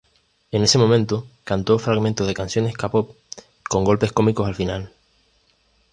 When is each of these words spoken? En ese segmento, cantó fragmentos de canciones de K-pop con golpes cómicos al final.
En 0.49 0.63
ese 0.63 0.79
segmento, 0.79 1.27
cantó 1.43 1.77
fragmentos 1.77 2.25
de 2.25 2.33
canciones 2.33 2.71
de 2.71 2.75
K-pop 2.77 3.15
con 3.69 3.83
golpes 3.83 4.11
cómicos 4.11 4.47
al 4.47 4.55
final. 4.55 4.91